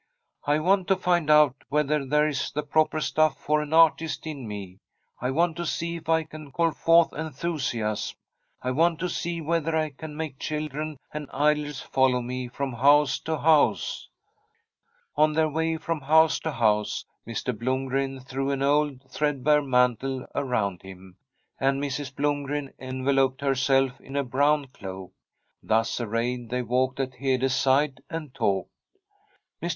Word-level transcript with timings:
'I 0.53 0.57
want 0.57 0.87
to 0.87 0.95
find 0.95 1.29
out 1.29 1.57
whether 1.69 2.03
there 2.03 2.27
is 2.27 2.49
the 2.51 2.63
proper 2.63 2.99
stuff 3.01 3.37
for 3.37 3.61
an 3.61 3.71
artist 3.71 4.25
in 4.25 4.47
me. 4.47 4.79
I 5.21 5.29
want 5.29 5.57
to 5.57 5.65
see 5.67 5.97
if 5.97 6.09
I 6.09 6.23
can 6.23 6.51
call 6.51 6.71
forth 6.71 7.13
enthusiasm. 7.13 8.17
I 8.63 8.71
want 8.71 8.97
to 9.01 9.07
see 9.09 9.41
whether 9.41 9.73
1 9.77 9.91
can 9.91 10.17
make 10.17 10.39
children 10.39 10.97
and 11.13 11.29
idlers 11.29 11.81
fol 11.81 12.13
low 12.13 12.21
me 12.23 12.47
from 12.47 12.73
house 12.73 13.19
to 13.19 13.37
house.' 13.37 14.09
On 15.15 15.33
their 15.33 15.47
way 15.49 15.77
from 15.77 16.01
house 16.01 16.39
to 16.39 16.51
house 16.51 17.05
Mr. 17.27 17.55
Blom 17.55 17.85
gren 17.85 18.21
threw 18.21 18.49
an 18.49 18.63
old 18.63 19.03
threadbare 19.07 19.61
mantle 19.61 20.25
around 20.33 20.81
him, 20.81 21.15
and 21.59 21.79
Mrs. 21.79 22.11
Blomgren 22.15 22.73
enveloped 22.79 23.41
herself 23.41 24.01
in 24.01 24.15
a 24.15 24.23
brown 24.23 24.65
cloak. 24.65 25.11
Thus 25.61 26.01
arrayed, 26.01 26.49
they 26.49 26.63
walked 26.63 26.99
at 26.99 27.13
Hede's 27.13 27.53
side 27.53 28.01
and 28.09 28.33
talked. 28.33 28.71
Mr. 29.61 29.69